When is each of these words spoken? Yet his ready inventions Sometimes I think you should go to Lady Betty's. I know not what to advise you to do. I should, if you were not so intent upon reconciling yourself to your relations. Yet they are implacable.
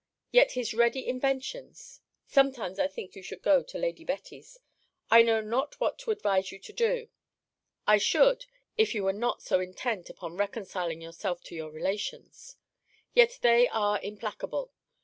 Yet 0.31 0.53
his 0.53 0.73
ready 0.73 1.07
inventions 1.07 2.01
Sometimes 2.25 2.79
I 2.79 2.87
think 2.87 3.15
you 3.15 3.21
should 3.21 3.43
go 3.43 3.61
to 3.61 3.77
Lady 3.77 4.03
Betty's. 4.03 4.57
I 5.11 5.21
know 5.21 5.41
not 5.41 5.79
what 5.79 5.99
to 5.99 6.09
advise 6.09 6.51
you 6.51 6.57
to 6.57 6.73
do. 6.73 7.09
I 7.85 7.99
should, 7.99 8.47
if 8.79 8.95
you 8.95 9.03
were 9.03 9.13
not 9.13 9.43
so 9.43 9.59
intent 9.59 10.09
upon 10.09 10.37
reconciling 10.37 11.01
yourself 11.03 11.43
to 11.43 11.55
your 11.55 11.69
relations. 11.69 12.55
Yet 13.13 13.37
they 13.43 13.67
are 13.67 13.99
implacable. 14.01 14.71